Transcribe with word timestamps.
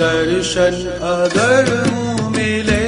दर्शन 0.00 0.76
अगरं 1.10 1.92
मिले 2.36 2.84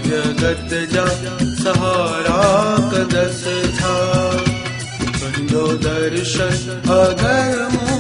जगत 0.09 0.71
जा 0.95 1.07
सहारा 1.63 2.41
जग 2.93 3.15
जाकछा 3.41 3.95
दर्शन 5.87 6.57
अगरम् 7.01 7.94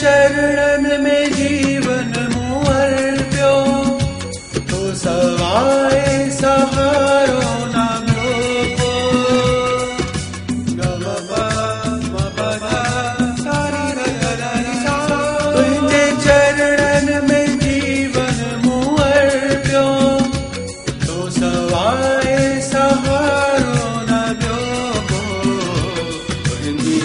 चरणनि 0.00 0.96
में 1.04 1.24
जीवन 1.32 2.12
मूं 2.32 2.60
अर्पियो 2.72 3.52
तो 4.70 4.80
सवाए 5.02 6.02
सहारो 6.38 7.40
न 7.74 7.84
ॿियो 8.08 8.64
को। 8.78 8.90
ग 10.76 10.80
म 10.80 11.06
प 11.28 11.32
म 12.12 12.14
प 12.36 12.40
ध 12.62 12.66
सा 13.40 13.58
री 13.72 13.86
ग 13.96 14.02
ग 14.20 14.24
ध 14.40 14.52
नि 14.66 14.74
सा। 14.84 14.96
तुंहिंजे 15.54 16.04
चरणनि 16.24 17.16
में 17.28 17.48
जीवन 17.64 18.38
मूं 18.66 18.84
अर्पियो 19.06 19.86
तो 21.06 21.16
सवाए 21.38 22.36
सहारो 22.70 23.88
न 24.10 24.22
को। 24.42 24.52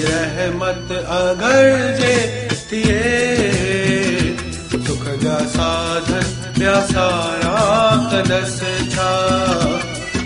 रहमत 0.04 0.90
अगर 1.22 1.66
जे 2.00 2.16
थिए 2.71 3.03
सुख 4.87 5.05
जा 5.23 5.39
साधन 5.55 6.27
ॿिया 6.61 6.75
सारा 6.91 7.55
कंदसि 8.13 8.75
छा 8.95 9.09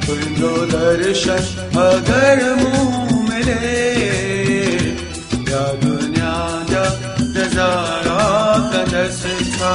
तुंहिंजो 0.06 0.52
दर्शन 0.72 1.42
अगर 1.84 2.42
मूं 2.62 3.22
मिले 3.28 3.58
या 5.50 5.64
दुनिया 5.84 6.34
जा 6.72 6.84
नज़ारा 7.36 8.28
कंदसि 8.74 9.34
छा 9.56 9.74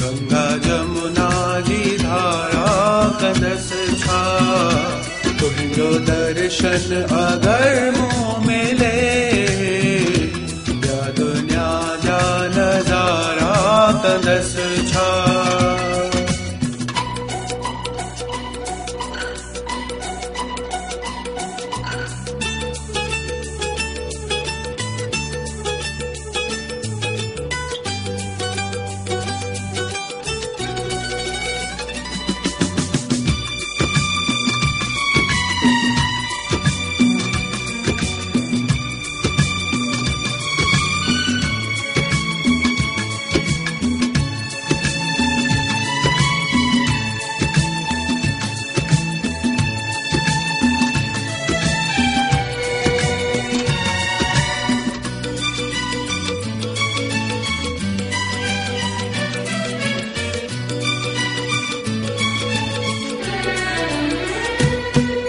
गङ्गा 0.00 0.46
यमुनादि 0.66 1.84
धारा 2.02 2.70
कनस 3.20 3.68
छा। 4.02 4.22
कलो 5.40 5.90
दर्शन 6.08 6.90
अगर 7.20 7.74
मेल 8.46 8.85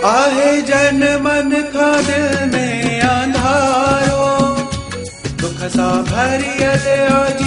आहे 0.08 0.52
जन 0.70 1.02
मन 1.24 1.50
दिल 1.76 2.10
में 2.54 3.02
अंधारो 3.02 4.28
दुख 5.42 5.60
भरियल 6.12 6.86
जीवन 7.40 7.47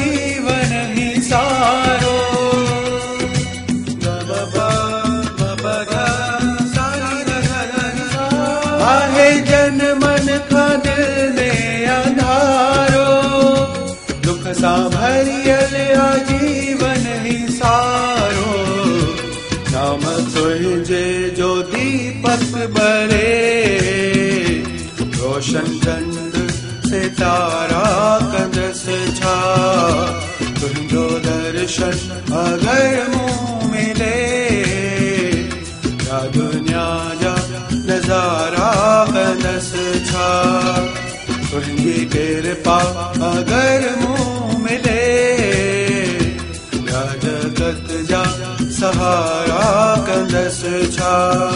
बरे 22.39 23.29
रोशन 24.99 25.79
चंद 25.85 26.51
से 26.87 27.09
तारा 27.09 27.87
कंदस 28.33 28.85
छा। 29.19 29.35
तुझो 30.61 31.09
दर्शन 31.19 31.99
अगर 32.33 33.09
मुँह 33.09 33.73
मिले। 33.73 34.17
या 36.07 36.21
दुनिया 36.21 36.87
जा 37.23 37.35
नज़ारा 37.75 38.71
कंदस 39.11 39.73
छा। 40.11 40.29
तुझी 41.51 42.05
कृपा 42.07 42.79
अगर 43.31 43.97
मुँह 44.01 44.59
मिले। 44.59 45.03
या 46.91 47.05
जगत 47.15 48.07
जा 48.11 48.25
सहारा 48.71 49.97
कंदस 49.97 50.63
छा। 50.97 51.50